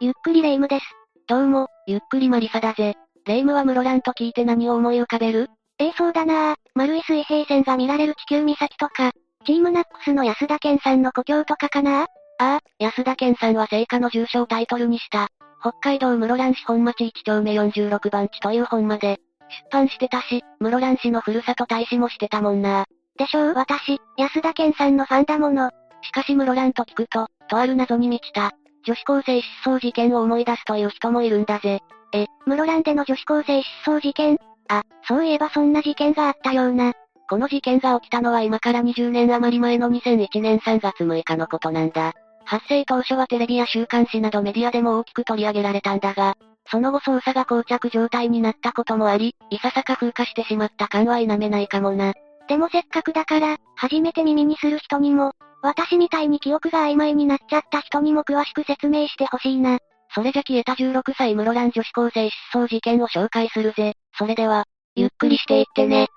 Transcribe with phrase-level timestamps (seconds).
[0.00, 0.84] ゆっくりレ夢ムです。
[1.26, 2.94] どうも、ゆっくりマリサだぜ。
[3.26, 5.50] レ夢ムは室蘭と聞いて何を思い浮かべる？
[5.80, 6.56] ええそうだなぁ。
[6.76, 9.10] 丸い水平線が見られる地球岬とか、
[9.44, 12.02] チームナックスの安田健さんの故郷とかかな？
[12.02, 12.06] あ
[12.38, 15.26] あ、安田健さんは聖火の重賞タイトルにした。
[15.60, 19.18] 北海道室蘭市本町1丁目46番地という本まで、
[19.48, 22.84] 出版してたし、室蘭市のふるさと大使もしてたもんな。
[23.18, 25.72] でしょう私、安田健さんのファンだもの。
[26.02, 28.52] しかし室蘭と聞くと、とある謎に満ちた、
[28.84, 31.80] 女子高生失踪事件を思い出すという人もいるんだぜ。
[32.12, 34.38] え、室蘭での女子高生失踪事件？
[34.68, 36.92] あ、そういえばそんな事件があったような。
[37.28, 42.14] この事件が起きたのは今から20年余り前の2001年3月6日のことなんだ。
[42.44, 46.36] 発生当初はテレビや週刊誌などメディアでも大きく取り上げられたんだが、
[46.70, 52.14] その後捜査が膠着状態になったこともあり、いささか風化してしまった感は否めないかもな。
[52.48, 59.78] でもせっかくだから、初めて耳にする人にも、私みたいに記憶が曖昧になっちゃった人にも詳しく説明してほしいな。
[60.14, 63.94] それじゃ消えた16歳室蘭女子高生失踪事件を紹介するぜ。
[64.16, 66.08] それでは、ゆっくりしていってね。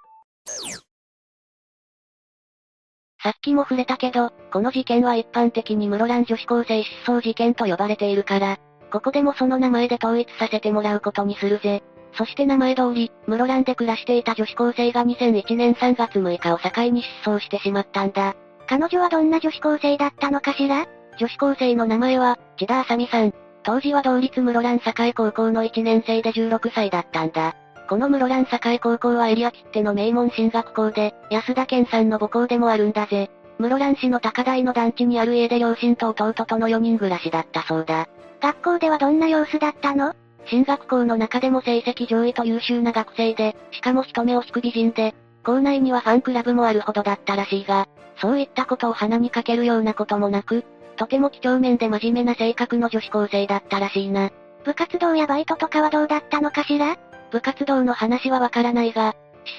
[3.23, 8.57] さっきも触れたけど、この事件は一般的に室蘭女子高生失踪事件と呼ばれているから、
[8.91, 11.83] ここでもその名前で統一させてもらうことにするぜ。
[12.13, 18.35] そして名前通り、室蘭で暮らしていた女子高生が2001年3月6日を境に失踪してしまったんだ。
[18.71, 20.87] 彼女はどんな女子高生だったのかしら？
[21.17, 23.33] 女子高生の名前は、千田あさみさん。
[23.63, 27.53] 当時は同立室蘭栄高校の1年生で16歳だったんだ。
[27.89, 33.29] この室蘭栄高校はエリア切手の名門進学校で、安田健さんの母校でもあるんだぜ。
[33.59, 38.07] 室蘭市の高台の団地にある家で両親と弟との4人暮らしだったそうだ。
[38.41, 40.15] 学校ではどんな様子だったの？
[40.45, 50.63] 進学校の中でも成績上位と優秀な学生で、しかも人目を引く美人で、校内にはファンクラブもあるほどだったらしいが、そういったことを鼻にかけるようなこともなく、
[50.97, 54.29] とても几帳面で真面目な性格の女子高生だったらしいな。
[54.63, 56.97] 部活動やバイトとかはどうだったのかしら？
[57.31, 59.15] 部活動の話はわからないが、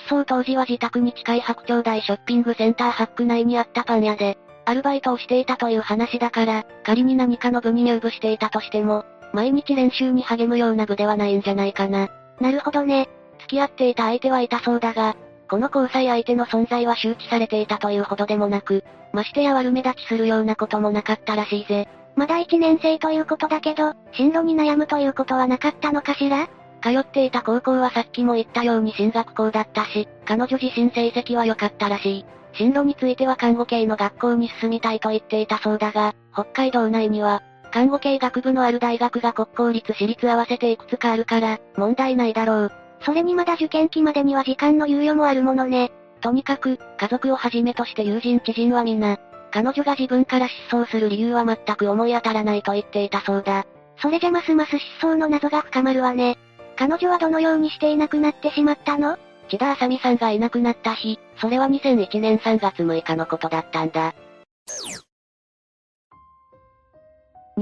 [0.06, 12.08] 失踪当時は自宅に近い白鳥台ショッピングセンターハック内にあったパン屋で、アルバイトをしていたという話だから、仮に何かの部に入部していたとしても、毎日練習に励むような部ではないんじゃないかな。
[12.38, 13.08] なるほどね。
[13.40, 15.16] 付き合っていた相手はいたそうだが、
[15.52, 18.82] この交際相手の存在は周知されていたというほどでもなく、
[19.12, 21.88] ましてや悪目立ちするようなこともなかったらしいぜ。
[22.16, 26.48] まだ1年生ということだけど、進路に悩むということはなかったのかしら？
[26.80, 32.26] 通っていた高校はさっきも言ったように進学校だったし、彼女自身成績は良かったらしい。
[32.54, 37.42] 進路については看護系の学校に進みたいと言っていたそうだが、北海道内には、
[37.72, 42.72] 看護系学部のある大学が国公立私立合わせていくつかあるから、問題ないだろう。
[43.04, 45.92] それにまだ受験期までには時間の猶予もあるものね。
[46.20, 49.18] とにかく、家族をはじめとして友人知人は皆、
[49.50, 53.66] 彼女が自分から失踪する理由は全く思い当たらないと言っていたそうだ。
[54.00, 56.38] それじゃますます失踪の謎が深まるわね。
[56.76, 59.18] 彼女はどのようにしていなくなってしまったの？
[59.48, 64.14] 千田あさみさんがいなくなった日、それは2001年3月6日のことだったんだ。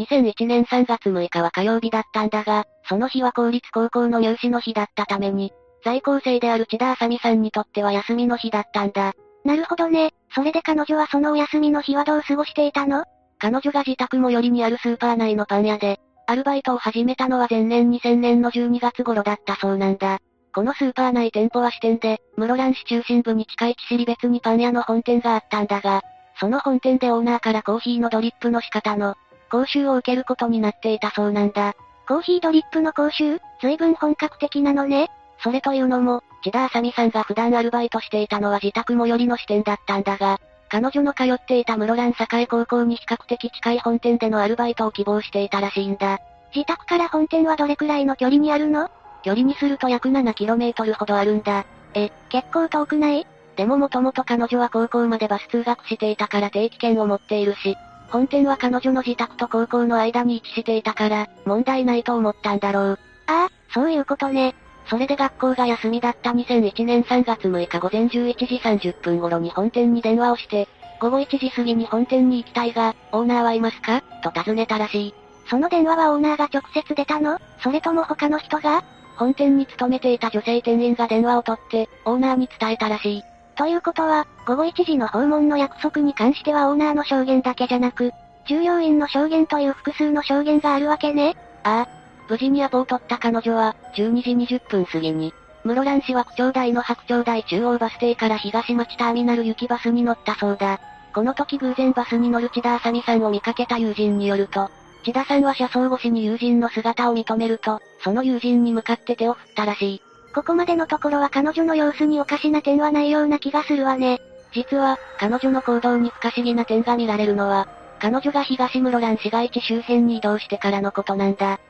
[0.00, 5.52] 2001年3月6日は火曜日だったんだが、その日は公立高校の入試の日だったために、
[5.84, 9.12] 在校生である千田あさみさんにとっては休みの日だったんだ。
[9.44, 10.12] なるほどね。
[10.34, 13.04] それで彼女はそのお休みの日はどう過ごしていたの？
[13.38, 20.18] 彼女が自宅最寄りにあるスーパー内のパン屋で、アルバイトを始めたのは前年2000年の12月頃だったそうなんだ。
[20.54, 26.02] このスーパー内店舗は支店で、室蘭市中心部に近い千尻別にパン屋の本店があったんだが、
[26.38, 29.14] その本店でオーナーからコーヒーのドリップの仕方の、
[29.50, 31.74] 講習を受けることになっていたそうなんだ。
[32.08, 33.40] コーヒードリップの講習？
[33.60, 35.10] 随分本格的なのね。
[35.42, 46.20] それというのも、千田あさみさんが普段アルバイトしていたのは自宅最寄りの支店だったんだが、彼女の通っていた室蘭栄高校に比較的近い本店でのアルバイトを希望していたらしいんだ。
[46.54, 48.88] 自宅から本店はどれくらいの距離にあるの？
[49.22, 51.66] 距離にすると約 7km ほどあるんだ。
[51.94, 53.26] え、結構遠くない？
[53.56, 57.76] でももともと彼女は高校までバス通学していたから定期券を持っているし、
[58.10, 62.98] 本店は彼女の自宅と高校の間に位置していたから、問題ないと思ったんだろう。
[63.26, 64.54] ああ、そういうことね。
[64.86, 70.68] それで学校が休みだった2001年3月6日午前11時30分頃に本店に電話をして、
[71.00, 74.02] 午後1時過ぎに本店に行きたいが、オーナーはいますか？
[74.24, 75.14] と尋ねたらしい。
[75.48, 77.38] その電話はオーナーが直接出たの？
[77.62, 78.82] それとも他の人が？
[79.16, 83.22] 本店に勤めていた女性店員が電話を取って、オーナーに伝えたらしい。
[83.60, 88.10] ということは、午後1時の訪問の約束に関してはオーナーの証言だけじゃなく、
[88.48, 91.36] 従業員の証言という複数の証言があるわけね。
[91.62, 91.88] ああ。
[92.30, 100.80] 無事にアポを取った彼女は、12時20分過ぎに、室蘭市は区長台の白鳥台中央バス停から東町ターミナル行きバスに乗ったそうだ。
[101.14, 104.70] この時偶然バスに乗る千田あさみさんを見かけた友人によると、
[105.04, 110.02] 千田さんは車窓越しに友人の姿を認めると、その友人に向かって手を振ったらしい。
[110.34, 114.20] ここまでのところは彼女の様子におかしな点はないような気がするわね。
[114.52, 117.68] 実は、彼女の行動に不可思議な点が見られるのは、
[118.00, 121.60] 彼女が東室蘭市街地周辺に移動してからのことなんだ。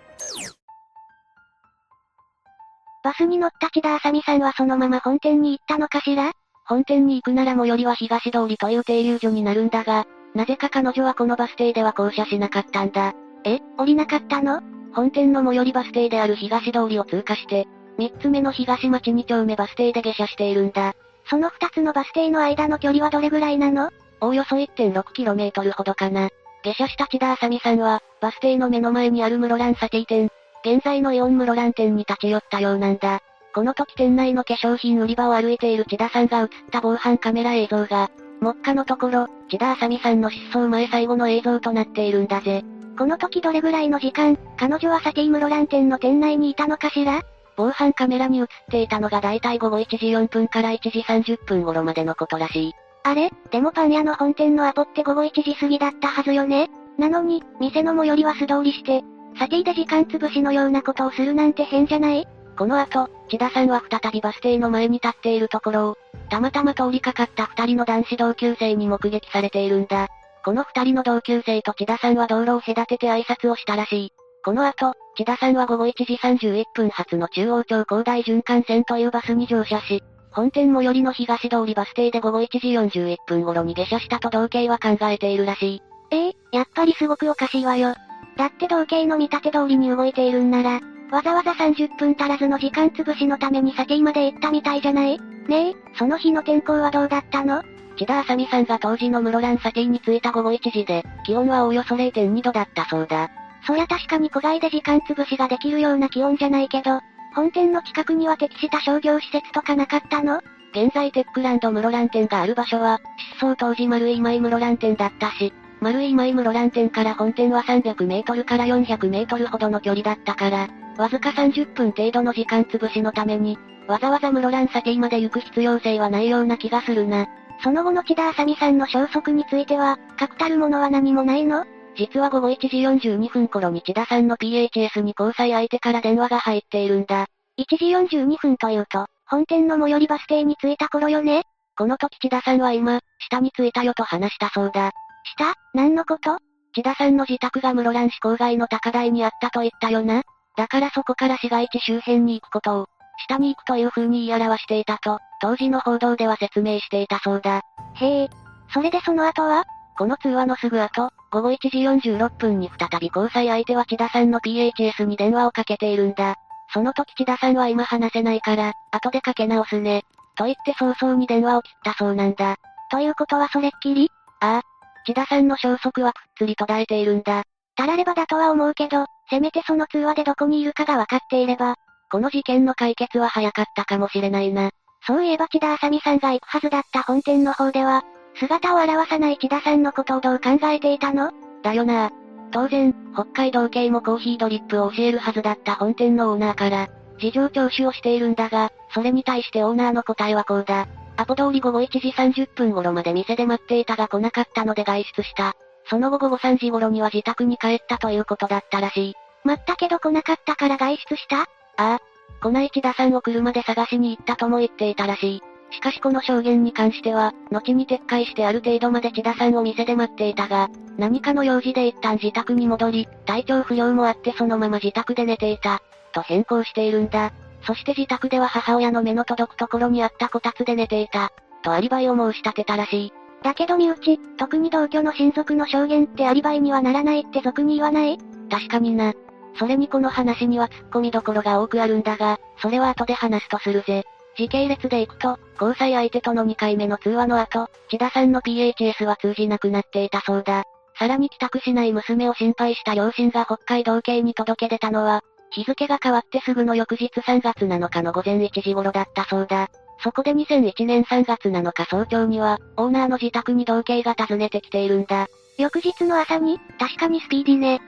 [3.03, 6.33] バスに乗った千田あさみさんはそのまま本店に行ったのかしら？
[6.67, 13.15] 本店に行くなら最寄りは東通りという停留所になるんだが、なぜか彼女はこのバス停では降車しなかったんだ。
[13.45, 13.59] え？
[13.79, 14.61] 降りなかったの？
[14.93, 17.67] 本店の最寄りバス停である東通りを通過して、
[18.00, 20.94] 三つ目の東町二丁目バス停で下車しているんだ。
[21.29, 23.91] その二つのバス停の間の距離はどれぐらいなの？
[24.23, 26.31] おおよそ 1.6km ほどかな。
[26.64, 30.31] 下車した千田あさみさんは、バス停の目の前にある室蘭サティ店、
[30.64, 33.20] 現在のイオン室蘭店に立ち寄ったようなんだ。
[33.55, 38.11] この時店内の化粧品売り場を歩いている千田さんが映った防犯カメラ映像が、
[38.41, 42.64] 目下のところ、千田あさみさんの失踪前最後の映像となっているんだぜ。
[42.96, 47.23] この時どれぐらいの時間、彼女はサティ室蘭店の店内にいたのかしら？
[47.61, 52.73] 防犯カメラに映っていたのがだいたい午後1時4分から1時30分頃までのことらしい。
[53.03, 53.31] あれ？
[53.51, 59.03] でもパン屋の本店のアポって午後1時過ぎだったはずよねなのに、店の最寄りは素通りして、
[59.39, 62.27] サティで時間潰しのようなことをするなんて変じゃない？
[62.57, 65.99] この後、千田さんは再びバス停の前に立っているところを、
[66.31, 70.09] たまたま通りかかった二人の男子同級生に目撃されているんだ。
[70.45, 74.13] この二人の同級生と千田さんは道路を隔てて挨拶をしたらしい。
[74.43, 85.83] この後、千田さんは午後1時31分発の中央町高大循環線というバスに乗車し、本店最寄りの東通りバス停で午後1時41分頃に下車したと道警は考えているらしい。
[86.13, 87.95] ええやっぱりすごくおかしいわよ。
[88.37, 95.19] だって道警の見立て通りに動いているんなら、わざわざ30分足らずの時間潰しのためにサティまで行ったみたいじゃない？
[95.49, 97.63] ねえ、その日の天候はどうだったの？
[97.97, 103.29] 千田あさみさんが当時の室蘭サティに着いた午後1時で、気温はおよそ0.2度だったそうだ。
[103.67, 107.01] そりゃ確かに戸外で時間潰しができるような気温じゃないけど、
[107.35, 110.41] 本店の近くには適した商業施設とかなかったの？
[110.73, 113.01] 現在テックランド室蘭店がある場所は、
[113.35, 123.59] 失踪当時丸い舞室蘭店だったし、丸い舞室蘭店から本店は300メートルから400メートルほどの距離だったから、わずか30分程度の時間潰しのために、
[123.89, 127.27] わざわざ室蘭サティまで行く必要性はないような気がするな。
[127.63, 131.65] その後の千田あさみさんの消息については、確たるものは何もないの？
[131.97, 132.69] 実は午後1時
[133.09, 137.27] 42分頃に千田さんの PHS に交際相手から電話が入っているんだ。
[137.59, 141.43] 1時42分というと、本店の最寄りバス停に着いた頃よね？
[141.77, 144.93] この時千田さんは今、下に着いたよと話したそうだ。
[145.37, 145.55] 下？
[145.75, 146.39] 何のこと？
[146.75, 150.23] 千田さんの自宅が室蘭市郊外の高台にあったと言ったよな。
[150.57, 152.87] だからそこから市街地周辺に行くことを、
[153.29, 157.63] 下に行くという風に言い表していたと、当時の報道では説明していたそうだ。
[157.95, 158.29] へえ。
[158.73, 159.65] それでその後は？
[159.99, 166.37] この通話のすぐ後、午後1時46分に再び交際相手は千田さんの PHS に電話をかけているんだ。
[166.73, 170.03] その時千田さんは今話せないから、後でかけ直すね。
[170.37, 172.56] と言って早々に電話を切ったそうなんだ。
[172.91, 174.11] ということはそれっきり？
[174.41, 174.62] ああ。
[175.06, 177.44] 千田さんの消息はくっつり途絶えているんだ。
[177.77, 181.77] たらればだとは思うけど、せめてその通話でどこにいるかが分かっていれば、
[182.11, 184.71] この事件の解決は早かったかもしれないな。
[185.06, 188.03] そういえば千田あさみさんが行くはずだった本店の方では、
[188.35, 191.32] 姿を現さない千田さんのことをどう考えていたの？
[191.62, 192.11] だよな。
[192.53, 200.89] 当然、北海道警もコーヒードリップを教えるはずだった本店のオーナーから、事情聴取をしているんだが、それに対してオーナーの答えはこうだ。
[201.17, 205.55] アポ通り午後1時30分頃まで店で待っていたが来なかったので外出した。
[205.89, 209.15] その後午後3時頃には自宅に帰ったということだったらしい。
[209.44, 211.43] 待ったけど来なかったから外出した？
[211.43, 211.46] あ
[211.77, 212.01] あ。
[212.43, 215.43] こない千田さんを車で探しに行ったとも言っていたらしい。
[215.70, 225.81] しかしこの証言に関しては、後に撤回してある程度まで千田さんを店で待っていたが、何かの用事で一旦自宅に戻り、体調不良もあってそのまま自宅で寝ていた、
[226.12, 227.32] と変更しているんだ。
[227.62, 231.31] そして自宅では母親の目の届くところにあったこたつで寝ていた、
[231.62, 233.12] とアリバイを申し立てたらしい。
[233.43, 238.19] だけど身内、特に同居の親族の証言ってアリバイにはならないって俗に言わない？
[238.50, 239.15] 確かにな。
[239.58, 244.05] それにこの話には突っ込みどころが多くあるんだが、それは後で話すとするぜ。
[244.37, 250.65] 時系列で行くと、交際相手との2回目の通話の後、千田さんの PHS は通じなくなっていたそうだ。
[250.99, 259.69] さらに帰宅しない娘を心配した両親が北海道警に届け出たのは、日付が変わってすぐの翌日3月7日の午前1時頃だったそうだ。
[260.03, 265.27] そこで2001年3月7日早朝には、オーナーの自宅に同型が訪ねてきているんだ。
[265.58, 267.81] 翌日の朝に、確かにスピーディーね。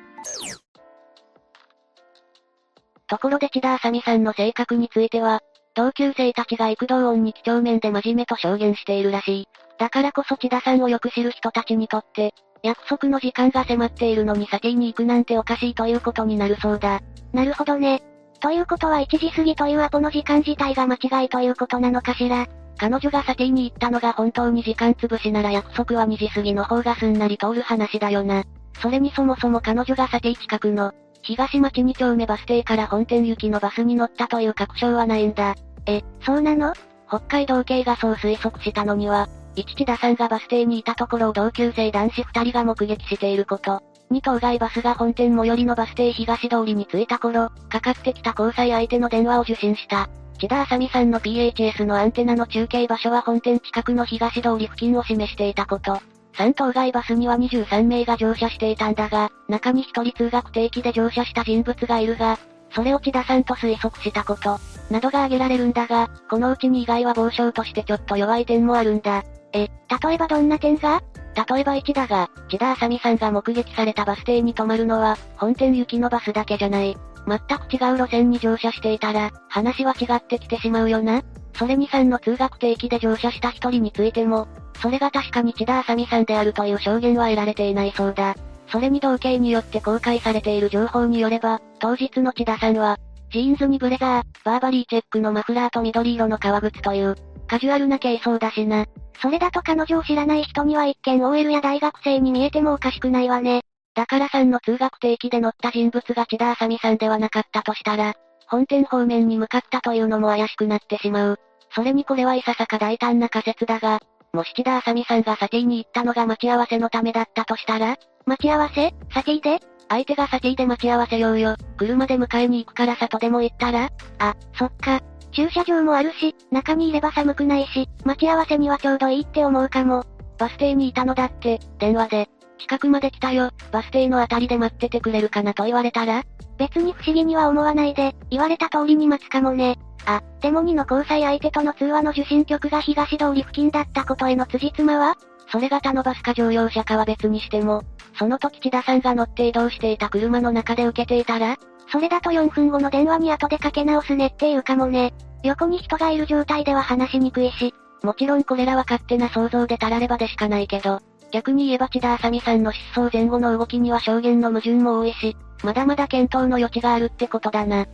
[3.07, 5.41] ところで千田あさみさんの性格については、
[5.75, 9.49] 同級生たちが幾度音に几帳面で真面目と証言しているらしい。
[9.79, 17.01] だからこそ千田さんをよく知る人たちにとって、約束の時間が迫っているのに先に行くなんておかしいということになるそうだ。
[17.33, 18.03] なるほどね。
[18.41, 22.47] ということは1時過ぎというアポの時間自体が間違いということなのかしら。
[22.79, 28.45] 彼女が先に行ったのが本当に時間潰しなら約束は2時過ぎの方がすんなり通る話だよな。
[28.81, 35.55] それにそもそも彼女が先近くの、東町2丁目バス停から本店行きのバスに乗ったという確証はないんだ。
[35.87, 36.75] え、そうなの？
[37.09, 43.83] 北海道警がそう推測したのには、一地田さんがバス停にいたところを同級生男子二人が目撃していること。
[44.11, 50.09] 二当該バスが本店最寄りのバス停東通りに着いた頃、かかってきた交際相手の電話を受信した。
[50.39, 56.01] 千田あさみさんの PHS のアンテナの中継場所は本店近くの東通り付近を示していたこと。
[56.35, 62.39] 三当該バスには23名が乗車していたんだが、中に一人通学定期で乗車した人物がいるが、
[62.75, 64.59] それを千田さんと推測したこと、
[64.91, 69.25] などが挙げられるんだが、このうちに意外は傍証としてちょっと弱い点もあるんだ。
[69.53, 69.69] え、
[70.03, 71.03] 例えばどんな点が？
[71.35, 76.97] 例えば1だが、千田あさみさんが目撃されたバス停に止まるのは、本店行きのバスだけじゃない。
[77.27, 81.23] 全く違う路線に乗車していたら、話は違ってきてしまうよな。
[81.55, 84.49] それに3の通学定期で乗車した一人についても、
[84.83, 88.35] それが確かに千田あさみさんであるという証言は得られていないそうだ。
[88.67, 92.99] それに同型によって公開されている情報によれば、当日の千田さんは、
[93.31, 97.15] ジーンズにブレザー、バーバリーチェックのマフラーと緑色の革靴という、
[97.47, 98.87] カジュアルな軽装だしな。
[99.21, 103.63] それだと彼女を知らない人には一見 OL や大学生に見えてもおかしくないわね。
[103.95, 108.15] だからさんの通学定期で乗った人物が千田あさみさんではなかったとしたら、
[108.49, 111.39] 本店方面に向かったというのも怪しくなってしまう。
[111.75, 114.01] それにこれはいささか大胆な仮説だが、
[114.35, 117.99] もし千田あさみさんがサティに行ったのが待ち合わせのためだったとしたら？
[118.25, 118.95] 待ち合わせ？
[119.13, 119.61] サティで？
[119.91, 121.55] 相手がサティで待ち合わせようよ。
[121.77, 123.91] 車で迎えに行くから里でも行ったら？
[124.21, 125.03] あ、そっか。
[125.33, 130.05] 駐車場もあるし、中にいれば寒くないし、待ち合わせにはちょうどいいって思うかも。
[130.39, 132.29] バス停にいたのだって、電話で。
[132.63, 136.23] 近くまで来たよ、バス停のあたりで待っててくれるかなと言われたら
[136.59, 139.79] 別に不思議には思わないで、言われた通りに待つかもね。
[140.07, 145.17] あ、でも2の交際相手との通話の受信局が東通り付近だったことへの辻褄は？
[145.51, 147.83] それが他のバスか乗用車かは別にしても、
[148.19, 151.57] その時千田さんが乗って移動していた車の中で受けていたら
[151.91, 155.13] それだと4分後の電話に後でかけ直すねっていうかもね。
[155.43, 157.75] 横に人がいる状態では話しにくいし。
[158.03, 161.01] もちろんこれらは勝手な想像でたらればでしかないけど、
[161.33, 167.87] 逆に言えば千田あさみさんの失踪前後の動きには証言の矛盾も多いし、まだまだ検討の余地があるってことだな。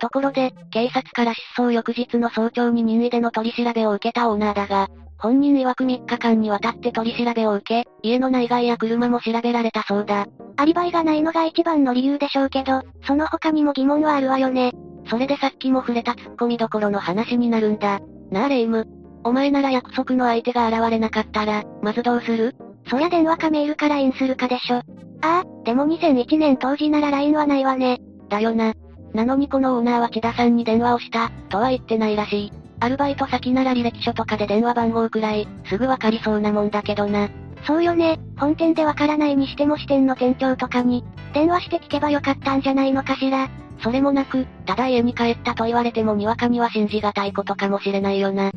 [0.00, 10.26] ところで、警察から失踪翌日の早朝に任意での取り調べを受けたオーナーだが、本人曰く3日間にわたって取り調べを受け、家の内外や車も調べられたそうだ。
[10.56, 14.72] アリバイがないのが一番の理由でしょうけど、その他にも疑問はあるわよね。
[15.10, 18.00] それでさっきも触れた突っ込みどころの話になるんだ。
[18.30, 18.99] なあレイム。
[19.24, 22.54] お前なら約束の相手が現れなかったら、まずどうする？
[22.88, 24.76] そりゃ電話かメールか LINE するかでしょ。
[24.76, 24.82] あ
[25.22, 28.00] あ、でも2001年当時なら LINE はないわね。
[28.28, 28.72] だよな。
[29.12, 32.52] なのにこのオーナーは千田さんに電話をした、とは言ってないらしい。
[32.80, 37.28] アルバイト先なら履歴書とかで電話番号くらい、すぐわかりそうなもんだけどな。
[37.66, 43.50] そうよね、本店でわからないにしても支店の店長とかに、電話して聞けばよかったんじゃないのかしら。
[43.82, 48.50] それもなく、ただ家に帰ったと言われてもにわかには信じがたいことかもしれないよな。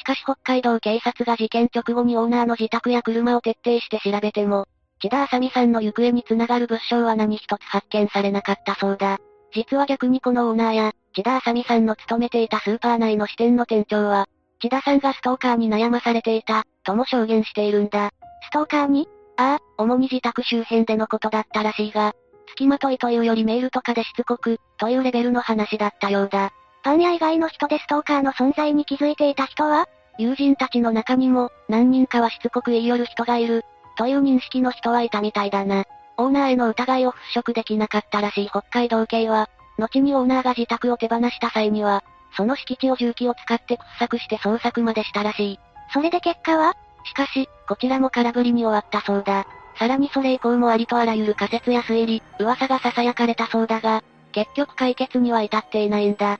[0.00, 4.66] しかし北海道警察が事件直後にオーナーの自宅や車を徹底して調べても、
[5.02, 9.18] 千田あさみさんの行方につながる物証は何一つ発見されなかったそうだ。
[9.54, 14.26] 実は逆にこのオーナーや、千田あさみさんの勤めていたスーパー内の支店の店長は、
[14.60, 18.10] 千田さんがストーカーに悩まされていた、とも証言しているんだ。
[18.44, 19.06] ストーカーに？
[19.36, 22.14] ああ、主に自宅周辺でのことだったらしいが、
[22.48, 26.52] 付きまといというよりメールとかでしつこく、というレベルの話だったようだ。
[26.82, 29.86] パン屋以外の人でストーカーの存在に気づいていた人は
[30.18, 33.64] 友人たちの中にも、何人かはしつこく言い寄る人がいる、
[33.96, 35.84] という認識の人はいたみたいだな。
[36.18, 42.04] オーナーへの疑いを払拭できなかったらしい北海道警は、後にオーナーが自宅を手放した際には、
[42.36, 45.60] その敷地を重機を使って掘削して捜索までしたらしい。
[45.92, 49.46] それで結果はしかし、こちらも空振りに終わったそうだ。
[49.78, 56.38] さらにそれ以降もありとあらゆる仮説や推理、噂が囁かれたそうだが、結局解決には至っていないんだ。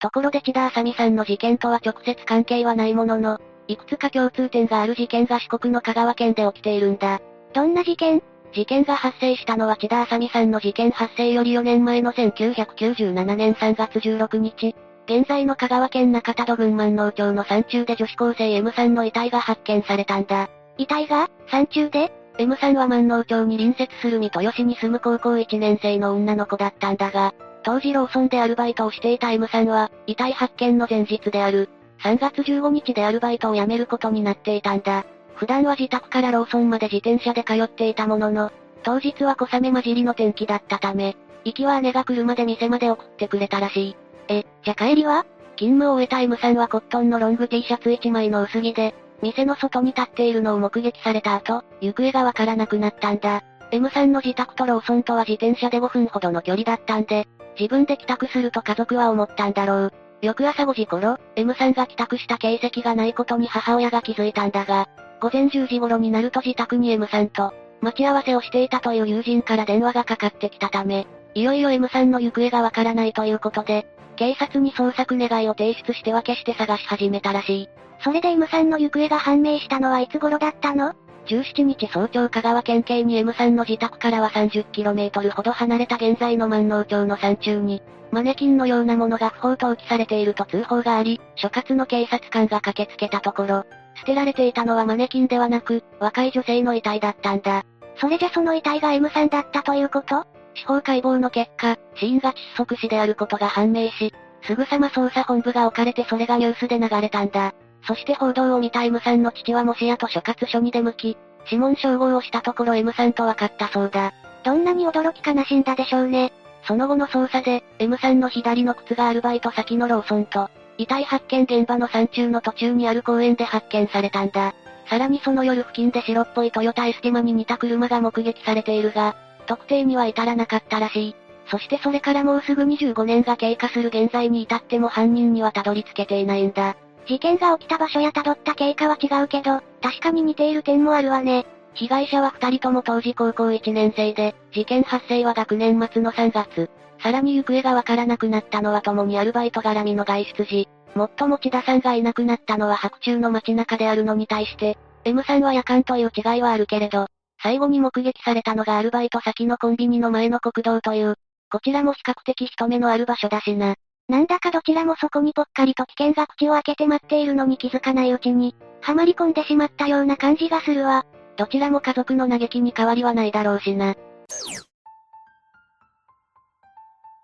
[0.00, 7.20] ところで千田あさみさんの事件とは直接関係はないものの、いくつか共通点がある事件が四国の香川県で起きているんだ。
[7.54, 8.22] どんな事件？
[8.52, 14.76] 事件が発生したのは千田あさみさんの事件発生より4年前の1997年3月16日。
[15.06, 20.48] 現在の香川県中田戸郡万能町の山中で女子高生 M さんの遺体が発見されたんだ。
[20.78, 22.12] 遺体が山中で？
[22.38, 31.70] ?M さんは万能町に隣接する三豊市に住む高校1年生の女の子だったんだが、当時ローソンでアルバイトをしていた M さんは、遺体発見の前日である、
[32.02, 35.04] 3月15日でアルバイトを辞めることになっていたんだ。
[35.36, 43.96] 普段は自宅からローソンまで自転車で通っていたものの、当日は小雨混じりの天気だったため、行きは姉が車で店まで送ってくれたらしい。
[44.28, 45.24] え、じゃ帰りは？
[45.56, 53.42] 勤務を終えた M さんはコットンのロング T シャツ1枚の薄着で、店の外に立っているのを目撃された後、行方がわからなくなったんだ。
[53.70, 57.26] M さんの自宅とローソンとは自転車で5分ほどの距離だったんで、
[57.58, 59.92] 自分で帰宅すると家族は思ったんだろう。
[60.20, 64.88] 翌朝5時頃、M さんが帰宅した形跡がないことに母親が気づいたんだが、
[65.20, 77.68] 午前10時頃になると自宅に M さんと、待ち合わせをしていたという友人から電話がかかってきたため、いよいよ M さんの行方がわからないということで、警察に捜索願いを提出して分けして探し始めたらしい。
[78.00, 80.94] それで M さんの行方が判明したのはいつ頃だったの
[81.26, 93.64] ?17 日早朝香川県警に M さんの自宅からは 30km ほど離れた現在の万能町の山中に、マネキンのようなものが不法投棄されていると通報があり、所轄の警察官が駆けつけたところ、
[93.96, 97.64] 捨てられていたのはマネキンではなく、若い女性の遺体だったんだ。
[97.96, 100.26] それじゃその遺体が M さんだったということ？
[100.54, 107.54] 司法解剖の結果、死因が窒息死であることが判明し、すぐさま捜査本部が置かれてそれがニュースで流れたんだ。
[107.86, 114.12] そして報道を見た M さんの父はもしやと所轄署に出向き、指紋照合をしたところ M さんと分かったそうだ。
[114.44, 116.32] どんなに驚き悲しんだでしょうね。
[116.66, 120.48] その後の捜査で、M さんの左の靴がアルバイト先のローソンと、
[120.78, 124.54] 遺体発見現場の山中の途中にある公園で発見されたんだ。
[124.88, 129.14] さらにその夜付近で白っぽいトヨタエスティマに似た車が目撃されているが、
[129.46, 131.16] 特定には至らなかったらしい。
[131.50, 136.76] そしてそれからもうすぐ25年が経過する現在に至っても犯人にはたどり着けていないんだ。
[137.06, 141.46] 事件が起きた場所や辿った経過は違うけど、確かに似ている点もあるわね。
[141.74, 146.70] 被害者は二人とも当時高校1年生で、事件発生は学年末の3月。
[147.02, 150.68] さらに行方がわからなくなったのは共にアルバイト絡みの外出時。
[150.94, 157.08] もっとも千田さんがいなくなったのは白昼の街中であるのに対して、M さんは夜間という違いはあるけれど、
[157.42, 161.16] 最後に目撃されたのがアルバイト先のコンビニの前の国道という、
[161.50, 163.74] こちらも比較的人目のある場所だしな。
[164.08, 171.06] なんだかどちらもそこにぽっかりと危険が口を開けて待っているのに気づかないうちに、はまり込んでしまったような感じがするわ。
[171.36, 173.94] どちらも家族の嘆きに変わりはないだろうしな。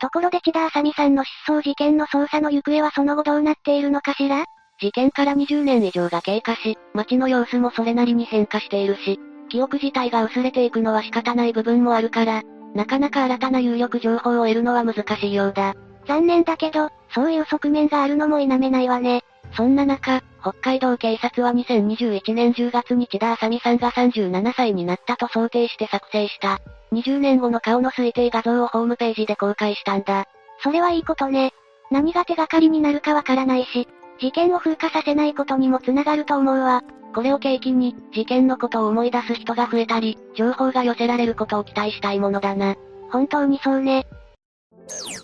[0.01, 4.47] ところで千田あさみさんの失踪事件の捜査の行方はその後どうなっているのかしら？
[4.81, 12.43] 事件から20年以上が経過し、街の様子もそれなりに変化しているし、記憶自体が薄れていくのは仕方ない部分もあるから、
[12.75, 15.75] なかなか新たな有力情報を得るのは難しいようだ。
[16.07, 19.23] 残念だけど、そういう側面があるのも否めないわね。
[19.57, 26.61] そんな中、北海道警察は2021年10月に千田あさみさんが37歳になったと想定して作成した、
[26.93, 30.27] 20年後の顔の推定画像をホームページで公開したんだ。
[30.63, 31.53] それはいいことね。
[31.91, 33.89] 何が手がかりになるかわからないし、
[34.21, 36.83] 事件を風化させないことにもつながると思うわ。
[37.15, 42.77] これを契機に、事件のことを思い出す人が増えたり、情報が寄せられることを期待したいものだな。
[43.11, 44.07] 本当にそうね。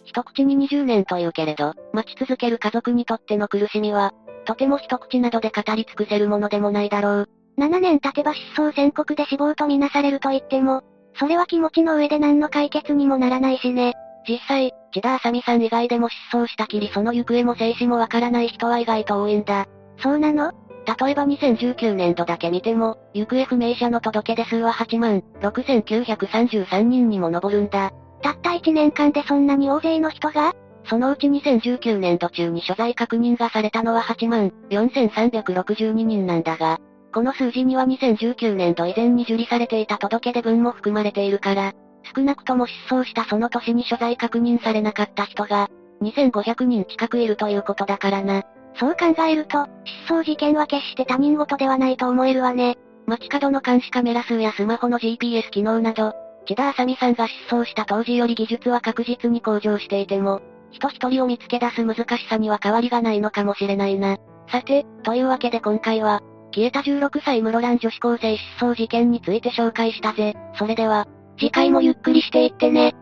[0.04, 4.12] 一口に20年というけれど、待ち続ける家族にとっての苦しみは、
[4.44, 7.28] とても一口などで語り尽くせるものでもないだろう。
[7.58, 10.82] 7年経てば失踪宣告で死亡とみなされると言っても、
[11.18, 13.94] それは気持ちの上で何の解決にもならないしね。
[14.28, 19.66] 実際、千田あさみさん以外でも失踪したきりその行方も生死もわからない人は意外と多いんだ。
[19.98, 20.52] そうなの？
[21.00, 27.92] 例えば2019年度だけ見ても、行方不明者の届け出数は8万6933人にも上るんだ。
[28.26, 30.52] たった1年間でそんなに大勢の人が？
[30.88, 36.78] そのうち2019年度中に所在確認がされたのは8万4362人なんだが、
[37.14, 41.72] この数字には2019年度以前に受理されていた届け出分も含まれているから、
[42.16, 45.68] 少なくとも失踪したその年に所在確認されなかった人が、
[46.02, 48.42] 2500人近くいるということだからな。
[48.74, 49.66] そう考えると、
[50.06, 52.76] 失踪事件は決して他人事ではないと思えるわね。
[53.06, 56.12] 街角の監視カメラ数やスマホの GPS 機能など、
[56.46, 64.16] 千田麻美さんが失踪した当時より技術は確実に向上していても、人一人を見つけ出す難しさには変わりがないのかもしれないな。
[64.50, 66.20] さて、というわけで今回は、
[66.54, 70.34] 消えた16歳室蘭女子高生失踪事件について紹介したぜ。
[70.54, 71.06] それでは、
[71.38, 72.94] 次回もゆっくりしていってね。